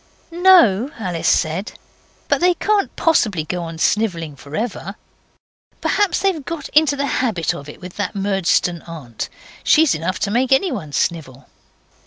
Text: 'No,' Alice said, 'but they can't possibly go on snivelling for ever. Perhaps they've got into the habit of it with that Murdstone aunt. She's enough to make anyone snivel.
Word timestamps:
'No,' 0.31 0.89
Alice 0.97 1.27
said, 1.29 1.73
'but 2.27 2.41
they 2.41 2.55
can't 2.55 2.95
possibly 2.95 3.43
go 3.43 3.61
on 3.61 3.77
snivelling 3.77 4.35
for 4.35 4.55
ever. 4.55 4.95
Perhaps 5.79 6.21
they've 6.23 6.43
got 6.43 6.69
into 6.69 6.95
the 6.95 7.05
habit 7.21 7.53
of 7.53 7.69
it 7.69 7.79
with 7.79 7.97
that 7.97 8.15
Murdstone 8.15 8.81
aunt. 8.87 9.29
She's 9.63 9.93
enough 9.93 10.17
to 10.21 10.31
make 10.31 10.51
anyone 10.51 10.91
snivel. 10.91 11.47